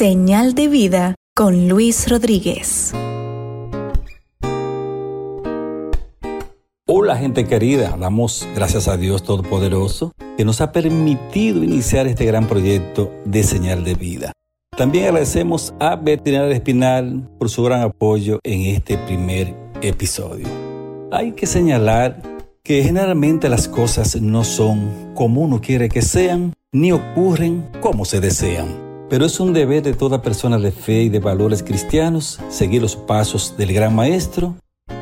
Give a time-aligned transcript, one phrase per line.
[0.00, 2.94] Señal de vida con Luis Rodríguez.
[6.86, 12.48] Hola gente querida, damos gracias a Dios Todopoderoso que nos ha permitido iniciar este gran
[12.48, 14.32] proyecto de Señal de Vida.
[14.74, 20.46] También agradecemos a Veterinaria Espinal por su gran apoyo en este primer episodio.
[21.12, 22.22] Hay que señalar
[22.62, 28.20] que generalmente las cosas no son como uno quiere que sean, ni ocurren como se
[28.20, 28.89] desean.
[29.10, 32.94] Pero es un deber de toda persona de fe y de valores cristianos seguir los
[32.94, 34.54] pasos del gran maestro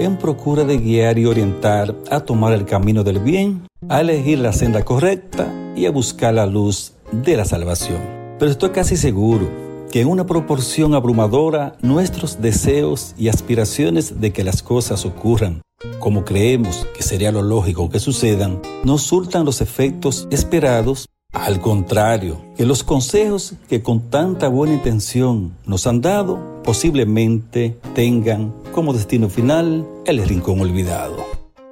[0.00, 4.52] en procura de guiar y orientar a tomar el camino del bien, a elegir la
[4.52, 5.46] senda correcta
[5.76, 8.00] y a buscar la luz de la salvación.
[8.40, 9.48] Pero estoy casi seguro
[9.92, 15.62] que en una proporción abrumadora nuestros deseos y aspiraciones de que las cosas ocurran
[15.98, 22.40] como creemos que sería lo lógico que sucedan, no surtan los efectos esperados al contrario,
[22.56, 29.28] que los consejos que con tanta buena intención nos han dado posiblemente tengan como destino
[29.28, 31.24] final el rincón olvidado.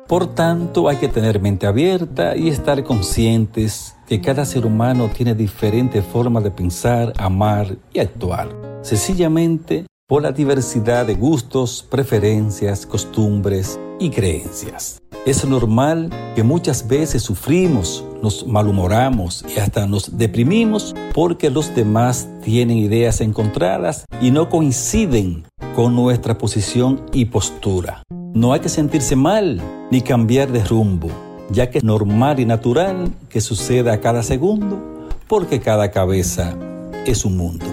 [0.09, 5.37] Por tanto, hay que tener mente abierta y estar conscientes que cada ser humano tiene
[5.37, 8.49] diferentes formas de pensar, amar y actuar.
[8.83, 15.01] Sencillamente por la diversidad de gustos, preferencias, costumbres y creencias.
[15.25, 22.29] Es normal que muchas veces sufrimos, nos malhumoramos y hasta nos deprimimos porque los demás
[22.43, 28.03] tienen ideas encontradas y no coinciden con nuestra posición y postura.
[28.35, 31.09] No hay que sentirse mal ni cambiar de rumbo,
[31.51, 34.79] ya que es normal y natural que suceda a cada segundo
[35.27, 36.57] porque cada cabeza
[37.07, 37.67] es un mundo.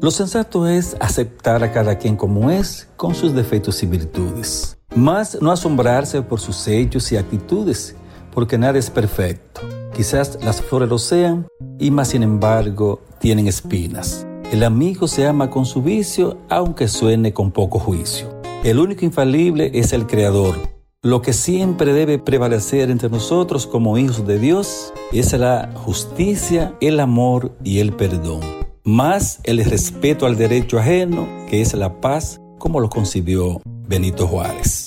[0.00, 4.78] Lo sensato es aceptar a cada quien como es, con sus defectos y virtudes.
[4.94, 7.94] Más no asombrarse por sus hechos y actitudes,
[8.32, 9.60] porque nada es perfecto.
[9.94, 11.46] Quizás las flores lo sean,
[11.78, 14.26] y más sin embargo tienen espinas.
[14.52, 18.28] El amigo se ama con su vicio, aunque suene con poco juicio.
[18.64, 20.56] El único infalible es el Creador.
[21.02, 27.00] Lo que siempre debe prevalecer entre nosotros como hijos de Dios es la justicia, el
[27.00, 32.80] amor y el perdón más el respeto al derecho ajeno, que es la paz, como
[32.80, 34.79] lo concibió Benito Juárez.